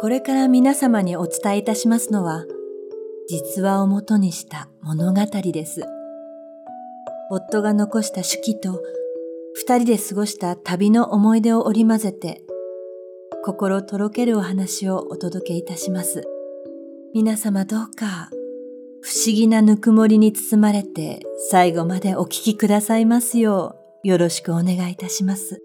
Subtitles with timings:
[0.00, 2.44] これから皆様にお伝えいたしますのは、
[3.28, 5.82] 実話をもとにした物語です。
[7.32, 8.80] 夫が残した手記と
[9.54, 12.42] 二人で過ごした旅の思い出を織り交ぜて、
[13.44, 16.22] 心とろけるお話をお届けいたします。
[17.12, 18.30] 皆様どうか、
[19.00, 23.74] 不思議なぬくもりに包まれて最後までお聞きくださいますよ
[24.04, 25.60] う、よろしくお願いいたします。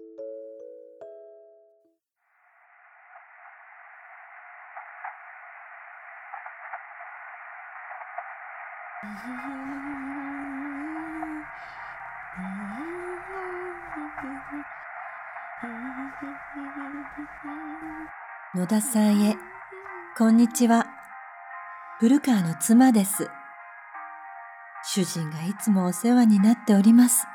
[18.54, 19.36] 野田さんへ、
[20.16, 20.86] こんにちは。
[21.98, 23.28] 古川の妻です。
[24.84, 27.26] 主人がいつもお世話になっております。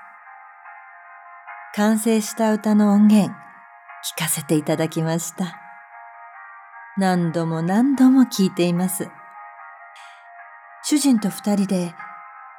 [1.75, 5.55] 完成した歌の音源、聞かせていただきました。
[6.97, 9.11] 何度も何度も聞いています。
[10.89, 11.93] 主人と二人で、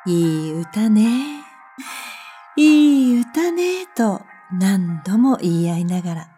[0.06, 1.42] いい歌ね、
[2.56, 4.20] いい歌ね、と
[4.52, 6.30] 何度も言い合いながら。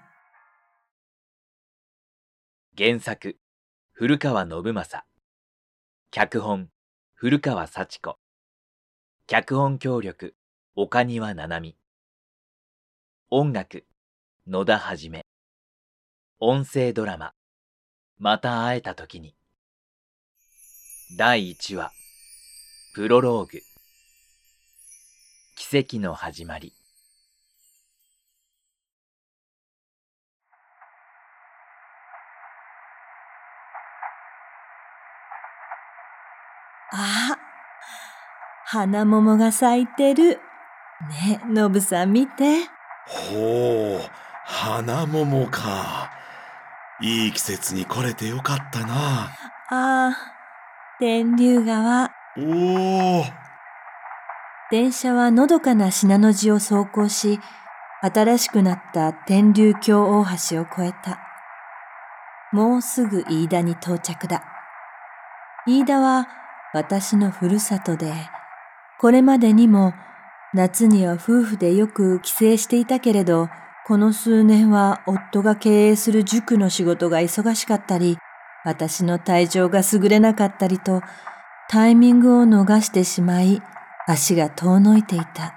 [2.78, 3.36] 原作、
[3.92, 5.04] 古川信正。
[6.10, 6.70] 脚本、
[7.12, 8.16] 古川幸子。
[9.26, 10.34] 脚本協力、
[10.74, 11.76] 岡庭七海。
[13.28, 13.84] 音楽、
[14.46, 15.26] 野田はじめ。
[16.40, 17.34] 音声ドラマ、
[18.16, 19.36] また会えた時に。
[21.14, 21.92] 第1話、
[22.94, 23.60] プロローグ。
[25.56, 26.72] 奇跡の始まり。
[36.94, 37.36] あ、
[38.64, 40.40] 花桃が咲いてる。
[41.10, 42.70] ね、のぶさん見て。
[43.06, 44.10] ほう、
[44.46, 46.10] 花桃か。
[47.02, 49.24] いい季節に来れてよかったな。
[49.68, 50.41] ああ、
[51.04, 52.12] 天竜川。
[52.38, 53.24] おお。
[54.70, 57.40] 電車はのどかな信濃路を走行し、
[58.02, 61.18] 新しくなった天竜橋大橋を越えた。
[62.52, 64.44] もうすぐ飯田に到着だ。
[65.66, 66.28] 飯田は
[66.72, 68.12] 私のふるさとで、
[69.00, 69.94] これまでにも
[70.54, 73.48] 夏には夫婦でよく帰省していたけれど、
[73.88, 78.18] この数年は夫が経営する塾の仕事が忙しかったり、
[78.64, 81.02] 私の体調が優れなかったりと、
[81.68, 83.62] タイミングを逃してしまい、
[84.06, 85.54] 足が遠のいていた。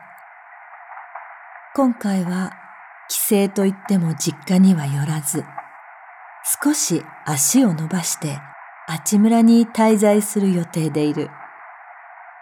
[1.76, 2.52] 今回は
[3.10, 5.44] 帰省といっても実家には寄らず、
[6.64, 8.40] 少し足を伸ばして
[8.88, 11.30] あちむらに滞在する予定でいる。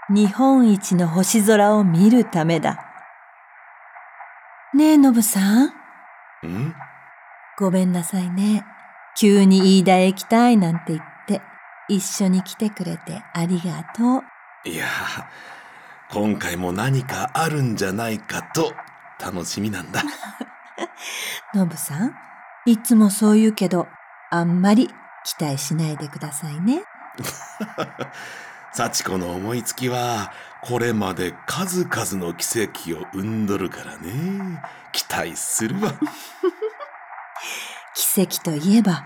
[0.10, 2.86] 日本一の星空を見るためだ。
[4.74, 5.68] ねえ、のぶさん。
[5.68, 6.76] ん？
[7.58, 8.66] ごめんなさいね。
[9.16, 11.42] 急に飯田へ行きたいなんて言って、
[11.88, 14.24] 一緒に来てくれてありがと
[14.66, 14.70] う。
[14.70, 14.88] いや、
[16.12, 18.74] 今回も何かあるんじゃないかと
[19.20, 20.04] 楽しみなんだ。
[21.54, 22.16] のぶさん、
[22.66, 23.88] いつもそう言うけど、
[24.32, 24.90] あんまり
[25.24, 26.84] 期待しないでくださいね。
[28.74, 34.64] 幸子の思いつきは、これまで数々の奇跡を生んどるからね。
[34.92, 35.94] 期待するわ。
[38.14, 39.04] 奇跡といえば、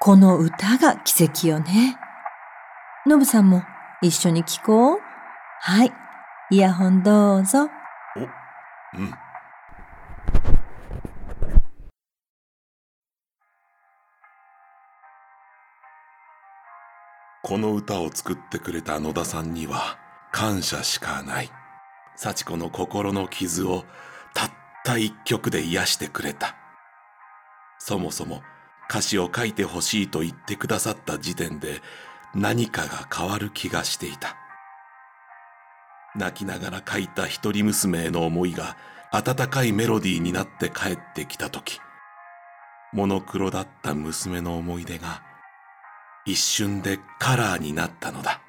[0.00, 1.96] この歌が奇跡よね。
[3.06, 3.62] のぶさんも
[4.02, 4.98] 一緒に聴こう。
[5.60, 5.92] はい。
[6.50, 7.70] イヤホンどうぞ。
[8.16, 8.20] お、
[8.98, 9.14] うん。
[17.42, 19.98] この歌を作ってくれた野田さんには
[20.32, 21.50] 感謝しかない。
[22.14, 23.86] 幸子の心の傷を
[24.34, 24.50] たっ
[24.84, 26.56] た一曲で癒してくれた。
[27.80, 28.42] そもそも
[28.88, 31.80] 歌詞を書いてほしいと言ってくださった時点で
[32.34, 34.36] 何かが変わる気がしていた。
[36.14, 38.76] 泣きながら書いた一人娘への思いが
[39.12, 41.80] 温かいメロディーになって帰ってきた時、
[42.92, 45.22] モノクロだった娘の思い出が
[46.26, 48.40] 一瞬でカラーになったのだ。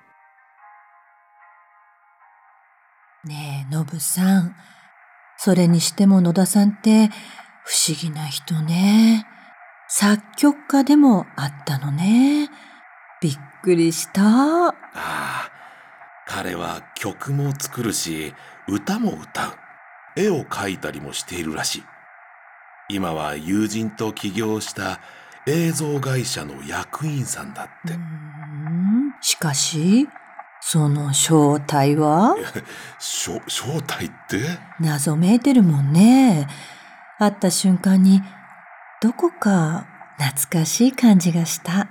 [3.23, 4.55] ねえ、のぶさん。
[5.37, 7.09] それにしても野田さんって
[7.63, 9.25] 不思議な人ね。
[9.87, 12.49] 作曲家でもあったのね。
[13.21, 14.21] びっくりした。
[14.69, 15.51] ああ、
[16.25, 18.33] 彼は曲も作るし、
[18.67, 19.53] 歌も歌う。
[20.15, 21.83] 絵を描いたりもしているらしい。
[22.89, 24.99] 今は友人と起業した
[25.47, 27.93] 映像会社の役員さんだって。
[29.21, 30.09] しかし、
[30.61, 32.35] その正体は？
[32.99, 33.39] 正
[33.81, 34.39] 体って？
[34.79, 36.47] 謎めいてるもんね。
[37.23, 38.19] 会った瞬間に、
[38.99, 39.85] どこか
[40.17, 41.87] 懐かしい感じがした。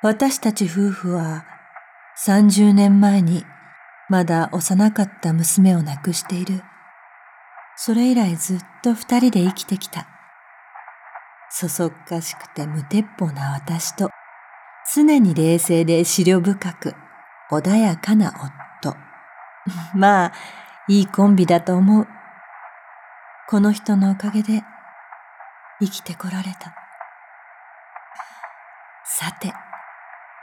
[0.00, 1.44] 私たち夫婦は
[2.24, 3.44] 30年前に
[4.08, 6.62] まだ幼かった娘を亡くしている。
[7.74, 10.06] それ以来ずっと二人で生きてきた。
[11.50, 14.10] そそっかしくて無鉄砲な私と、
[14.94, 16.94] 常に冷静で思慮深く、
[17.50, 18.32] 穏やかな
[18.82, 18.96] 夫。
[19.94, 20.32] まあ、
[20.86, 22.06] いいコンビだと思う。
[23.48, 24.62] この人のおかげで
[25.80, 26.74] 生きてこられた。
[29.04, 29.52] さて、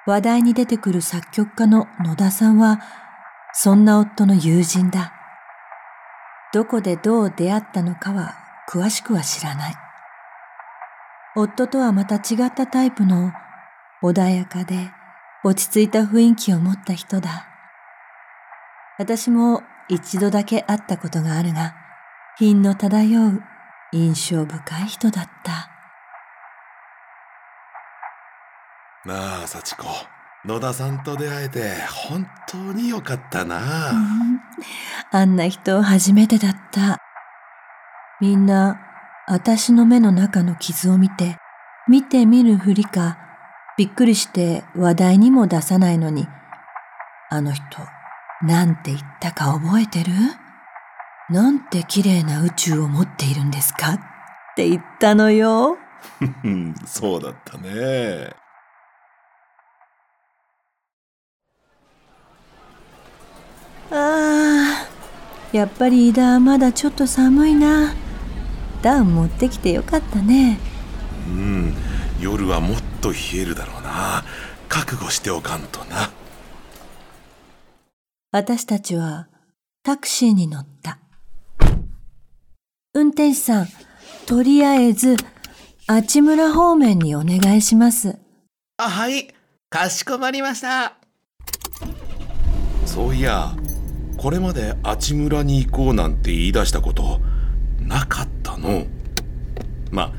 [0.07, 2.79] 話題に出てくる作曲家の野田さんは、
[3.53, 5.13] そんな夫の友人だ。
[6.53, 8.35] どこでどう出会ったのかは
[8.67, 9.75] 詳しくは知らない。
[11.35, 13.31] 夫とはまた違ったタイプの
[14.01, 14.91] 穏やかで
[15.43, 17.47] 落ち着いた雰囲気を持った人だ。
[18.97, 21.75] 私も一度だけ会ったことがあるが、
[22.37, 23.43] 品の漂う
[23.91, 25.69] 印象深い人だった。
[29.05, 29.85] なあ、幸子。
[30.45, 31.75] 野田さんと出会えて
[32.07, 34.39] 本当によかったな、うん、
[35.11, 36.97] あんな人初めてだった。
[38.21, 38.79] みんな、
[39.27, 41.35] 私の目の中の傷を見て、
[41.89, 43.17] 見てみるふりか、
[43.77, 46.27] びっくりして話題にも出さないのに、
[47.29, 47.63] あの人、
[48.43, 50.11] なんて言ったか覚えてる？
[51.29, 53.93] なんて綺麗な宇宙を持っているんですか？
[53.93, 53.99] っ
[54.55, 55.77] て言ったのよ。
[56.85, 58.33] そうだったね。
[63.91, 64.87] ああ、
[65.51, 67.93] やっぱり井田はまだちょっと寒いな。
[68.81, 70.57] ダウン持ってきてよかったね。
[71.27, 71.75] うん、
[72.19, 74.23] 夜はもっと冷えるだろうな。
[74.67, 76.09] 覚悟しておかんとな。
[78.33, 79.27] 私たちは
[79.83, 80.99] タクシーに乗った。
[82.93, 83.67] 運転手さん、
[84.25, 85.17] とりあえず、
[85.85, 88.17] あちむら方面にお願いします。
[88.77, 89.27] あ、はい。
[89.69, 90.93] かしこまりました。
[92.85, 93.53] そういや、
[94.15, 97.19] これまであちむらに行こうなんて言い出したこと
[97.81, 98.85] なかったの。
[99.91, 100.13] まあ、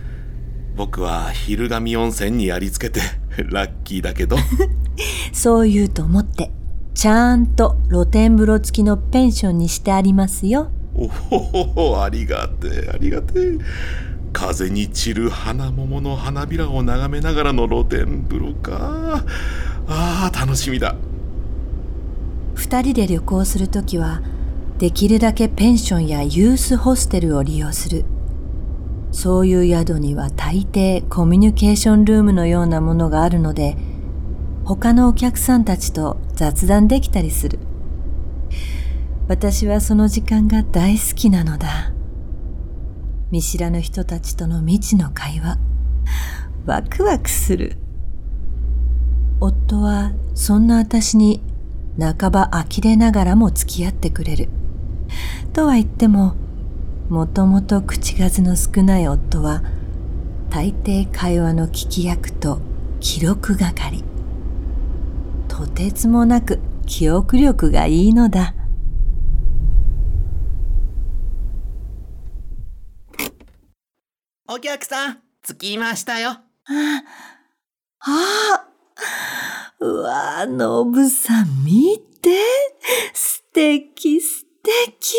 [0.76, 3.00] 僕は昼神温泉にやりつけて
[3.38, 4.37] ラッキーだけど。
[5.32, 6.62] そう言うと思って。
[6.94, 10.71] ちゃんと露天風呂付きのペンションにしてありますよ。
[10.94, 13.59] おお、ありがてえ、ありがてえ。
[14.33, 19.25] 風に散る花桃の花びらを眺めながらの露天風呂か。
[19.89, 20.97] ああ、楽しみだ。
[22.55, 24.23] 二人で旅行するときは、
[24.79, 28.05] できるだけペンションやユースホステルを利用する。
[29.12, 33.77] そういう宿には大抵コミュニケーションルームのようなものがあるので、
[34.77, 37.59] 他のお客さんたちと雑談できたりする。
[39.29, 41.93] 私はその時間が大好きなのだ。
[43.31, 45.59] 見知らぬ人たちとの未知の会話。
[46.65, 47.77] ワクワクする。
[49.41, 51.43] 夫はそんな私に
[52.01, 54.49] 半ば呆れながらも付き合ってくれる。
[55.53, 56.35] とは言っても、
[57.11, 59.63] もともと口数の少ない夫は、
[60.49, 62.63] 大抵会話の聞き役と
[63.01, 64.12] 記録係。
[65.62, 68.53] とてつもなく記憶力がいいのだ。
[74.49, 76.31] お客さん、着きましたよ。
[76.31, 76.43] あ
[78.00, 78.66] あ、
[79.78, 82.31] うわ、ノブさん見て。
[83.14, 85.14] 素敵素敵。